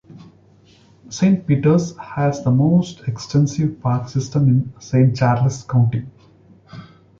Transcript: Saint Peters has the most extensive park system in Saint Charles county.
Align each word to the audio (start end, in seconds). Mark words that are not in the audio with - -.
Saint 1.09 1.45
Peters 1.45 1.95
has 1.95 2.43
the 2.43 2.49
most 2.49 3.01
extensive 3.07 3.79
park 3.83 4.09
system 4.09 4.47
in 4.49 4.73
Saint 4.81 5.15
Charles 5.15 5.61
county. 5.61 6.03